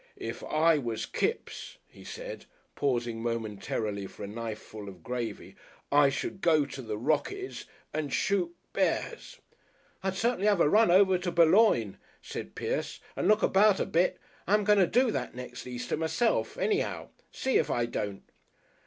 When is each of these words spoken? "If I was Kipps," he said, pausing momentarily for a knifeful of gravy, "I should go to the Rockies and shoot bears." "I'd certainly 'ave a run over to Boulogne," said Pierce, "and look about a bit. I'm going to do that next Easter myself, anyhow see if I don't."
"If 0.17 0.43
I 0.43 0.79
was 0.79 1.05
Kipps," 1.05 1.77
he 1.87 2.03
said, 2.03 2.45
pausing 2.73 3.21
momentarily 3.21 4.07
for 4.07 4.23
a 4.23 4.27
knifeful 4.27 4.89
of 4.89 5.03
gravy, 5.03 5.55
"I 5.91 6.09
should 6.09 6.41
go 6.41 6.65
to 6.65 6.81
the 6.81 6.97
Rockies 6.97 7.65
and 7.93 8.11
shoot 8.11 8.51
bears." 8.73 9.37
"I'd 10.01 10.15
certainly 10.15 10.47
'ave 10.47 10.63
a 10.63 10.67
run 10.67 10.89
over 10.89 11.19
to 11.19 11.31
Boulogne," 11.31 11.99
said 12.19 12.55
Pierce, 12.55 12.99
"and 13.15 13.27
look 13.27 13.43
about 13.43 13.79
a 13.79 13.85
bit. 13.85 14.17
I'm 14.47 14.63
going 14.63 14.79
to 14.79 14.87
do 14.87 15.11
that 15.11 15.35
next 15.35 15.67
Easter 15.67 15.95
myself, 15.95 16.57
anyhow 16.57 17.09
see 17.31 17.59
if 17.59 17.69
I 17.69 17.85
don't." 17.85 18.23